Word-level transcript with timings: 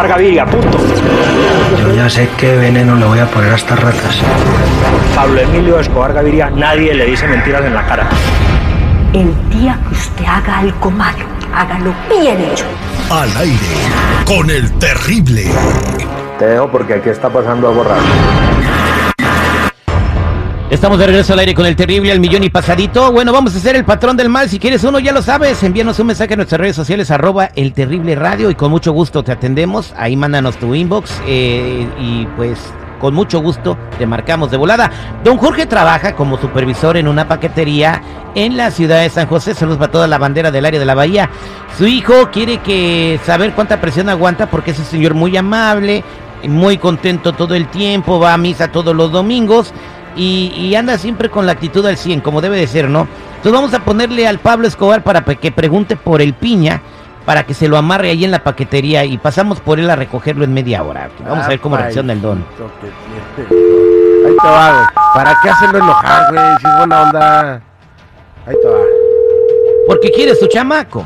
Escobar 0.00 0.18
Gaviria, 0.18 0.46
punto. 0.46 0.78
Yo 1.78 1.94
ya 1.94 2.08
sé 2.08 2.26
qué 2.38 2.56
veneno 2.56 2.94
le 2.94 3.04
voy 3.04 3.18
a 3.18 3.26
poner 3.26 3.52
a 3.52 3.56
estas 3.56 3.78
ratas. 3.78 4.22
Pablo 5.14 5.42
Emilio 5.42 5.78
Escobar 5.78 6.14
Gaviria, 6.14 6.48
nadie 6.48 6.94
le 6.94 7.04
dice 7.04 7.28
mentiras 7.28 7.62
en 7.66 7.74
la 7.74 7.84
cara. 7.84 8.08
El 9.12 9.34
día 9.50 9.78
que 9.86 9.94
usted 9.94 10.24
haga 10.24 10.60
algo 10.60 10.90
malo, 10.90 11.26
hágalo 11.54 11.92
bien 12.08 12.40
hecho. 12.40 12.64
Al 13.10 13.28
aire 13.36 13.66
con 14.24 14.48
el 14.48 14.72
terrible. 14.78 15.44
Te 16.38 16.46
dejo 16.46 16.70
porque 16.70 16.94
aquí 16.94 17.10
está 17.10 17.28
pasando 17.28 17.68
a 17.68 17.70
borrar. 17.72 17.98
Estamos 20.70 21.00
de 21.00 21.06
regreso 21.08 21.32
al 21.32 21.40
aire 21.40 21.52
con 21.52 21.66
el 21.66 21.74
terrible 21.74 22.12
al 22.12 22.20
millón 22.20 22.44
y 22.44 22.48
pasadito. 22.48 23.10
Bueno, 23.10 23.32
vamos 23.32 23.56
a 23.56 23.58
hacer 23.58 23.74
el 23.74 23.84
patrón 23.84 24.16
del 24.16 24.28
mal. 24.28 24.48
Si 24.48 24.60
quieres 24.60 24.84
uno, 24.84 25.00
ya 25.00 25.10
lo 25.10 25.20
sabes. 25.20 25.60
Envíanos 25.64 25.98
un 25.98 26.06
mensaje 26.06 26.34
a 26.34 26.36
nuestras 26.36 26.60
redes 26.60 26.76
sociales, 26.76 27.10
arroba 27.10 27.50
el 27.56 27.72
terrible 27.72 28.14
radio 28.14 28.50
y 28.50 28.54
con 28.54 28.70
mucho 28.70 28.92
gusto 28.92 29.24
te 29.24 29.32
atendemos. 29.32 29.92
Ahí 29.96 30.14
mándanos 30.14 30.58
tu 30.58 30.72
inbox 30.72 31.22
eh, 31.26 31.88
y 31.98 32.24
pues 32.36 32.72
con 33.00 33.14
mucho 33.14 33.40
gusto 33.40 33.76
te 33.98 34.06
marcamos 34.06 34.52
de 34.52 34.58
volada. 34.58 34.92
Don 35.24 35.38
Jorge 35.38 35.66
trabaja 35.66 36.14
como 36.14 36.38
supervisor 36.38 36.96
en 36.96 37.08
una 37.08 37.26
paquetería 37.26 38.00
en 38.36 38.56
la 38.56 38.70
ciudad 38.70 39.02
de 39.02 39.10
San 39.10 39.26
José. 39.26 39.54
Saludos 39.54 39.78
para 39.78 39.90
toda 39.90 40.06
la 40.06 40.18
bandera 40.18 40.52
del 40.52 40.66
área 40.66 40.78
de 40.78 40.86
la 40.86 40.94
bahía. 40.94 41.30
Su 41.76 41.88
hijo 41.88 42.30
quiere 42.30 42.58
que 42.58 43.18
saber 43.26 43.54
cuánta 43.54 43.80
presión 43.80 44.08
aguanta 44.08 44.48
porque 44.48 44.70
es 44.70 44.78
un 44.78 44.84
señor 44.84 45.14
muy 45.14 45.36
amable, 45.36 46.04
muy 46.44 46.78
contento 46.78 47.32
todo 47.32 47.56
el 47.56 47.66
tiempo, 47.66 48.20
va 48.20 48.34
a 48.34 48.38
misa 48.38 48.70
todos 48.70 48.94
los 48.94 49.10
domingos 49.10 49.74
y, 50.16 50.52
y 50.56 50.74
anda 50.74 50.98
siempre 50.98 51.28
con 51.30 51.46
la 51.46 51.52
actitud 51.52 51.84
al 51.86 51.96
100, 51.96 52.20
como 52.20 52.40
debe 52.40 52.56
de 52.58 52.66
ser, 52.66 52.88
¿no? 52.88 53.06
Entonces 53.36 53.52
vamos 53.52 53.74
a 53.74 53.80
ponerle 53.84 54.26
al 54.26 54.38
Pablo 54.38 54.66
Escobar 54.68 55.02
para 55.02 55.22
que 55.24 55.50
pregunte 55.50 55.96
por 55.96 56.20
el 56.20 56.34
piña, 56.34 56.82
para 57.24 57.44
que 57.44 57.54
se 57.54 57.68
lo 57.68 57.76
amarre 57.78 58.10
ahí 58.10 58.24
en 58.24 58.30
la 58.30 58.42
paquetería 58.44 59.04
y 59.04 59.16
pasamos 59.16 59.60
por 59.60 59.78
él 59.80 59.88
a 59.88 59.96
recogerlo 59.96 60.44
en 60.44 60.52
media 60.52 60.82
hora. 60.82 61.08
Vamos 61.26 61.44
a 61.44 61.48
ver 61.48 61.60
cómo 61.60 61.76
reacciona 61.76 62.12
el 62.12 62.20
don. 62.20 62.44
Ahí 64.26 64.36
te 64.42 64.48
va, 64.48 64.72
güey. 64.72 64.84
¿Para 65.14 65.36
qué 65.42 65.50
hacerlo 65.50 65.78
enojar, 65.78 66.32
güey? 66.32 66.44
Si 66.60 66.66
es 66.66 66.76
buena 66.76 67.02
onda. 67.02 67.62
Ahí 68.46 68.54
te 68.60 68.68
va. 68.68 68.78
Porque 69.86 70.10
quiere 70.10 70.34
su 70.34 70.46
chamaco. 70.48 71.04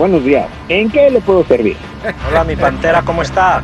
Buenos 0.00 0.24
días. 0.24 0.48
¿En 0.70 0.90
qué 0.90 1.10
le 1.10 1.20
puedo 1.20 1.44
servir? 1.44 1.76
Hola, 2.30 2.42
mi 2.42 2.56
pantera, 2.56 3.02
¿cómo 3.02 3.20
está? 3.20 3.60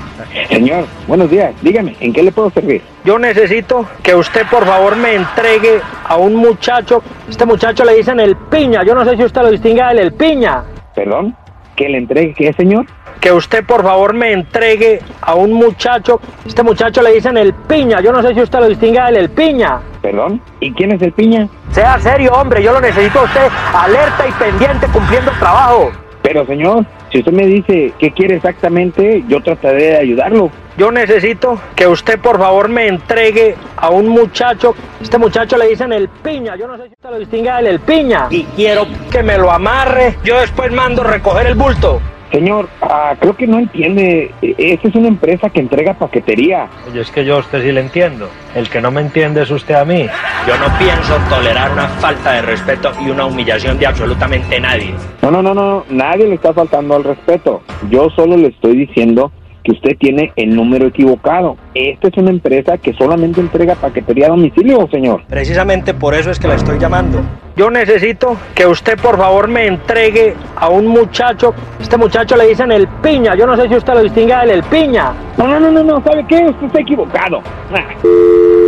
Señor, 0.50 0.84
buenos 1.08 1.30
días. 1.30 1.54
Dígame, 1.62 1.96
¿en 1.98 2.12
qué 2.12 2.22
le 2.22 2.30
puedo 2.30 2.50
servir? 2.50 2.82
Yo 3.06 3.18
necesito 3.18 3.86
que 4.02 4.14
usted 4.14 4.44
por 4.50 4.66
favor 4.66 4.96
me 4.96 5.14
entregue 5.14 5.80
a 6.06 6.16
un 6.18 6.34
muchacho. 6.34 7.02
Este 7.26 7.46
muchacho 7.46 7.86
le 7.86 7.94
dicen 7.94 8.20
el 8.20 8.36
piña. 8.36 8.84
Yo 8.84 8.94
no 8.94 9.02
sé 9.06 9.16
si 9.16 9.24
usted 9.24 9.40
lo 9.40 9.50
distingue 9.50 9.82
del 9.82 9.98
el 9.98 10.12
piña. 10.12 10.62
¿Perdón? 10.94 11.34
¿Que 11.74 11.88
le 11.88 11.96
entregue 11.96 12.34
qué, 12.34 12.52
señor? 12.52 12.84
Que 13.18 13.32
usted 13.32 13.64
por 13.64 13.82
favor 13.82 14.12
me 14.12 14.32
entregue 14.32 15.00
a 15.22 15.34
un 15.36 15.54
muchacho. 15.54 16.20
Este 16.44 16.62
muchacho 16.62 17.00
le 17.00 17.14
dicen 17.14 17.38
el 17.38 17.54
piña. 17.54 18.02
Yo 18.02 18.12
no 18.12 18.20
sé 18.20 18.34
si 18.34 18.42
usted 18.42 18.58
lo 18.58 18.68
distingue 18.68 19.00
del 19.00 19.16
el 19.16 19.30
piña. 19.30 19.80
¿Perdón? 20.02 20.42
¿Y 20.60 20.70
quién 20.74 20.92
es 20.92 21.00
el 21.00 21.12
piña? 21.12 21.48
Sea 21.70 21.98
serio, 21.98 22.32
hombre. 22.34 22.62
Yo 22.62 22.74
lo 22.74 22.80
necesito 22.82 23.20
a 23.20 23.22
usted 23.22 23.48
alerta 23.74 24.28
y 24.28 24.32
pendiente 24.32 24.86
cumpliendo 24.88 25.30
el 25.30 25.38
trabajo. 25.38 25.92
Pero, 26.26 26.44
señor, 26.44 26.84
si 27.12 27.20
usted 27.20 27.30
me 27.30 27.46
dice 27.46 27.92
qué 28.00 28.10
quiere 28.10 28.34
exactamente, 28.34 29.22
yo 29.28 29.40
trataré 29.40 29.84
de 29.84 29.96
ayudarlo. 29.98 30.50
Yo 30.76 30.90
necesito 30.90 31.56
que 31.76 31.86
usted 31.86 32.18
por 32.18 32.36
favor 32.40 32.68
me 32.68 32.88
entregue 32.88 33.54
a 33.76 33.90
un 33.90 34.08
muchacho. 34.08 34.74
Este 35.00 35.18
muchacho 35.18 35.56
le 35.56 35.68
dicen 35.68 35.92
el 35.92 36.08
piña. 36.08 36.56
Yo 36.56 36.66
no 36.66 36.76
sé 36.78 36.88
si 36.88 36.94
usted 36.94 37.10
lo 37.10 37.18
distingue 37.20 37.52
del 37.52 37.66
el 37.66 37.78
piña. 37.78 38.26
Y 38.30 38.42
quiero 38.56 38.88
que 39.08 39.22
me 39.22 39.38
lo 39.38 39.52
amarre. 39.52 40.16
Yo 40.24 40.40
después 40.40 40.72
mando 40.72 41.04
recoger 41.04 41.46
el 41.46 41.54
bulto. 41.54 42.00
Señor, 42.32 42.68
ah, 42.82 43.14
creo 43.20 43.36
que 43.36 43.46
no 43.46 43.58
entiende. 43.58 44.30
E- 44.42 44.54
Esta 44.58 44.88
es 44.88 44.94
una 44.94 45.08
empresa 45.08 45.48
que 45.50 45.60
entrega 45.60 45.94
paquetería. 45.94 46.68
Oye, 46.90 47.00
es 47.00 47.10
que 47.10 47.24
yo 47.24 47.36
a 47.36 47.38
usted 47.38 47.62
sí 47.62 47.72
le 47.72 47.80
entiendo. 47.80 48.28
El 48.54 48.68
que 48.68 48.80
no 48.80 48.90
me 48.90 49.00
entiende 49.00 49.42
es 49.42 49.50
usted 49.50 49.74
a 49.76 49.84
mí. 49.84 50.06
Yo 50.46 50.56
no 50.58 50.78
pienso 50.78 51.14
tolerar 51.28 51.72
una 51.72 51.88
falta 51.88 52.32
de 52.32 52.42
respeto 52.42 52.90
y 53.04 53.10
una 53.10 53.26
humillación 53.26 53.78
de 53.78 53.86
absolutamente 53.86 54.58
nadie. 54.60 54.94
No, 55.22 55.30
no, 55.30 55.42
no, 55.42 55.54
no. 55.54 55.84
Nadie 55.90 56.26
le 56.26 56.34
está 56.34 56.52
faltando 56.52 56.96
al 56.96 57.04
respeto. 57.04 57.62
Yo 57.90 58.10
solo 58.10 58.36
le 58.36 58.48
estoy 58.48 58.76
diciendo 58.76 59.30
que 59.62 59.72
usted 59.72 59.96
tiene 59.98 60.32
el 60.36 60.54
número 60.54 60.86
equivocado. 60.86 61.56
Esta 61.74 62.08
es 62.08 62.16
una 62.16 62.30
empresa 62.30 62.78
que 62.78 62.92
solamente 62.94 63.40
entrega 63.40 63.74
paquetería 63.74 64.26
a 64.26 64.30
domicilio, 64.30 64.88
señor. 64.92 65.22
Precisamente 65.28 65.92
por 65.94 66.14
eso 66.14 66.30
es 66.30 66.38
que 66.38 66.46
la 66.48 66.54
estoy 66.54 66.78
llamando. 66.78 67.20
Yo 67.56 67.70
necesito 67.70 68.36
que 68.54 68.66
usted 68.66 69.00
por 69.00 69.16
favor 69.16 69.48
me 69.48 69.66
entregue 69.66 70.36
a 70.56 70.68
un 70.68 70.88
muchacho. 70.88 71.54
Este 71.80 71.96
muchacho 71.96 72.36
le 72.36 72.48
dicen 72.48 72.70
el 72.70 72.86
piña. 72.86 73.34
Yo 73.34 73.46
no 73.46 73.56
sé 73.56 73.66
si 73.66 73.76
usted 73.76 73.94
lo 73.94 74.02
distingue 74.02 74.36
del 74.36 74.50
el 74.50 74.62
piña. 74.64 75.14
No, 75.38 75.48
no, 75.48 75.58
no, 75.58 75.70
no, 75.70 75.82
no. 75.82 76.02
¿Sabe 76.04 76.26
qué? 76.28 76.44
Usted 76.44 76.66
está 76.66 76.80
equivocado. 76.80 77.40
Ah. 77.72 77.86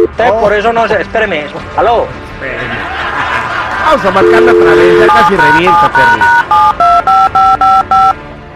Usted 0.09 0.31
por 0.41 0.55
eso 0.55 0.73
no 0.73 0.89
se... 0.89 1.03
Espéreme. 1.03 1.45
Aló. 1.77 2.07
Vamos 3.85 4.07
a 4.07 4.11
marcarla 4.11 4.53
otra 4.53 4.75
vez. 4.75 5.01
Ya 5.01 5.07
casi 5.07 5.37
revienta, 5.37 5.93
Perry. 5.95 6.23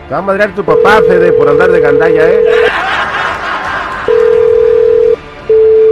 Te 0.08 0.14
va 0.14 0.18
a 0.18 0.22
madrear 0.22 0.50
tu 0.54 0.64
papá, 0.64 1.00
Fede, 1.06 1.32
por 1.32 1.46
andar 1.46 1.70
de 1.70 1.80
gandalla, 1.80 2.26
¿eh? 2.26 2.40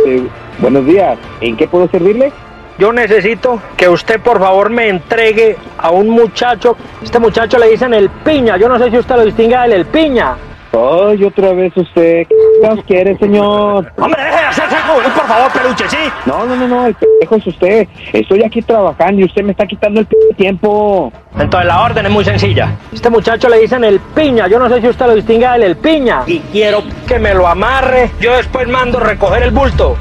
Eh, 0.07 0.29
buenos 0.61 0.87
días. 0.87 1.19
¿En 1.43 1.59
qué 1.59 1.69
puedo 1.69 1.89
servirle? 1.89 2.33
Yo 2.79 2.93
necesito 2.93 3.61
que 3.77 3.89
usted 3.89 4.21
por 4.21 4.39
favor 4.39 4.71
me 4.71 4.89
entregue 4.89 5.57
a 5.79 5.91
un 5.91 6.09
muchacho. 6.09 6.77
Este 7.03 7.19
muchacho 7.19 7.59
le 7.59 7.69
dicen 7.69 7.93
el 7.95 8.09
piña. 8.11 8.57
Yo 8.57 8.69
no 8.69 8.79
sé 8.79 8.91
si 8.91 8.99
usted 8.99 9.17
lo 9.17 9.25
distingue 9.25 9.57
del 9.59 9.73
el 9.73 9.87
piña. 9.87 10.37
Ay, 10.73 11.25
otra 11.25 11.53
vez 11.53 11.77
usted. 11.77 12.27
¿Qué 12.29 12.69
nos 12.69 12.85
quiere, 12.85 13.17
señor? 13.19 13.93
Hombre, 13.99 14.23
deje 14.23 14.37
de 14.37 14.47
hacerse 14.47 14.77
por 15.15 15.27
favor, 15.27 15.53
peluche, 15.53 15.89
¿sí? 15.89 15.99
No, 16.27 16.47
no, 16.47 16.57
no, 16.57 16.69
no, 16.69 16.87
el 16.87 16.95
pendejo 16.95 17.37
es 17.37 17.47
usted. 17.47 17.89
Estoy 18.13 18.45
aquí 18.45 18.63
trabajando 18.63 19.21
y 19.21 19.25
usted 19.25 19.43
me 19.43 19.53
está 19.53 19.67
quitando 19.67 20.01
el 20.01 20.07
p 20.07 20.17
tiempo. 20.37 21.13
Entonces 21.39 21.67
la 21.67 21.83
orden 21.83 22.07
es 22.07 22.13
muy 22.13 22.25
sencilla. 22.25 22.73
Este 22.93 23.11
muchacho 23.11 23.49
le 23.49 23.59
dicen 23.59 23.85
el 23.85 23.99
piña. 24.01 24.47
Yo 24.49 24.59
no 24.59 24.69
sé 24.69 24.81
si 24.81 24.89
usted 24.89 25.07
lo 25.07 25.15
distingue 25.15 25.49
del 25.49 25.63
el 25.63 25.77
piña. 25.77 26.23
Y 26.27 26.39
quiero 26.53 26.83
que 27.07 27.19
me 27.19 27.35
lo 27.35 27.47
amarre. 27.47 28.11
Yo 28.21 28.37
después 28.37 28.69
mando 28.69 29.01
recoger 29.01 29.43
el 29.43 29.51
bulto. 29.51 29.97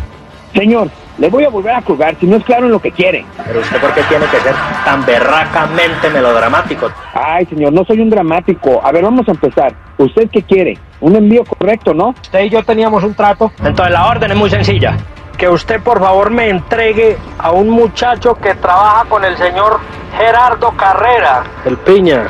Señor, 0.53 0.89
le 1.19 1.29
voy 1.29 1.43
a 1.43 1.49
volver 1.49 1.75
a 1.75 1.81
colgar 1.81 2.15
si 2.19 2.25
no 2.25 2.37
es 2.37 2.43
claro 2.43 2.65
en 2.65 2.71
lo 2.71 2.79
que 2.79 2.91
quiere. 2.91 3.25
Pero 3.45 3.59
usted, 3.59 3.79
¿por 3.79 3.93
qué 3.93 4.01
tiene 4.03 4.25
que 4.27 4.37
ser 4.37 4.55
tan 4.85 5.05
berracamente 5.05 6.09
melodramático? 6.09 6.89
Ay, 7.13 7.45
señor, 7.45 7.73
no 7.73 7.83
soy 7.83 7.99
un 7.99 8.09
dramático. 8.09 8.81
A 8.83 8.91
ver, 8.91 9.03
vamos 9.03 9.27
a 9.27 9.31
empezar. 9.31 9.73
¿Usted 9.97 10.29
qué 10.31 10.41
quiere? 10.43 10.77
Un 11.01 11.15
envío 11.15 11.43
correcto, 11.43 11.93
¿no? 11.93 12.15
Usted 12.21 12.43
y 12.43 12.49
yo 12.49 12.63
teníamos 12.63 13.03
un 13.03 13.13
trato. 13.13 13.51
Entonces 13.63 13.93
la 13.93 14.07
orden 14.07 14.31
es 14.31 14.37
muy 14.37 14.49
sencilla. 14.49 14.97
Que 15.37 15.49
usted 15.49 15.81
por 15.81 15.99
favor 15.99 16.29
me 16.29 16.49
entregue 16.49 17.17
a 17.37 17.51
un 17.51 17.69
muchacho 17.69 18.35
que 18.35 18.55
trabaja 18.55 19.05
con 19.05 19.23
el 19.23 19.37
señor 19.37 19.79
Gerardo 20.17 20.71
Carrera. 20.71 21.43
El 21.65 21.77
piña. 21.77 22.27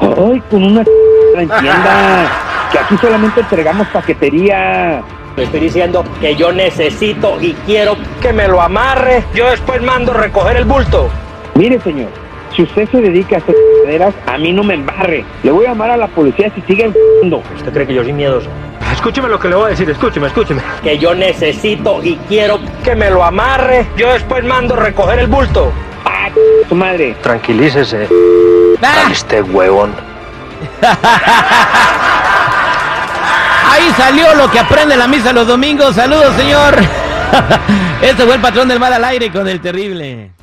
Ay, 0.00 0.42
con 0.50 0.62
una 0.64 0.80
entienda 1.36 2.26
que 2.72 2.78
aquí 2.78 2.96
solamente 2.96 3.40
entregamos 3.40 3.86
paquetería. 3.88 5.02
Le 5.36 5.44
estoy 5.44 5.60
diciendo 5.60 6.04
que 6.20 6.36
yo 6.36 6.52
necesito 6.52 7.40
y 7.40 7.54
quiero 7.66 7.96
que 8.20 8.32
me 8.32 8.46
lo 8.46 8.60
amarre. 8.60 9.24
Yo 9.34 9.50
después 9.50 9.82
mando 9.82 10.12
recoger 10.12 10.56
el 10.58 10.64
bulto. 10.64 11.08
Mire, 11.56 11.80
señor, 11.80 12.08
si 12.54 12.62
usted 12.62 12.88
se 12.88 13.00
dedica 13.00 13.36
a 13.36 13.38
hacer 13.38 13.56
caderas, 13.82 14.14
a 14.26 14.38
mí 14.38 14.52
no 14.52 14.62
me 14.62 14.74
embarre. 14.74 15.24
Le 15.42 15.50
voy 15.50 15.66
a 15.66 15.70
llamar 15.70 15.90
a 15.90 15.96
la 15.96 16.06
policía 16.06 16.52
si 16.54 16.60
sigue 16.62 16.84
f***ando. 16.84 17.42
¿Usted 17.56 17.72
cree 17.72 17.86
que 17.86 17.94
yo 17.94 18.04
soy 18.04 18.12
miedoso? 18.12 18.48
Escúcheme 18.92 19.28
lo 19.28 19.40
que 19.40 19.48
le 19.48 19.56
voy 19.56 19.66
a 19.66 19.68
decir, 19.70 19.90
escúcheme, 19.90 20.28
escúcheme. 20.28 20.62
Que 20.84 20.98
yo 20.98 21.14
necesito 21.16 22.00
y 22.00 22.14
quiero 22.28 22.60
que 22.84 22.94
me 22.94 23.10
lo 23.10 23.24
amarre. 23.24 23.86
Yo 23.96 24.12
después 24.12 24.44
mando 24.44 24.76
recoger 24.76 25.18
el 25.18 25.26
bulto. 25.26 25.72
¡Ah, 26.04 26.28
su 26.68 26.76
madre! 26.76 27.16
Tranquilícese. 27.22 28.08
¡Ah! 28.82 29.08
Este 29.10 29.42
huevón. 29.42 29.92
Salió 33.96 34.34
lo 34.34 34.50
que 34.50 34.58
aprende 34.58 34.96
la 34.96 35.06
misa 35.06 35.32
los 35.32 35.46
domingos. 35.46 35.94
Saludos, 35.94 36.34
señor. 36.36 36.74
Este 38.02 38.24
fue 38.24 38.34
el 38.34 38.40
patrón 38.40 38.68
del 38.68 38.78
mal 38.78 38.92
al 38.92 39.04
aire 39.04 39.32
con 39.32 39.48
el 39.48 39.60
terrible. 39.60 40.34